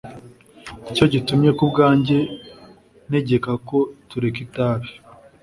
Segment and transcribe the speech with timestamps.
[0.81, 2.17] Ni cyo gitumye ku bwanjye
[3.07, 3.77] ntegeka ko
[4.09, 4.89] tureka itabi.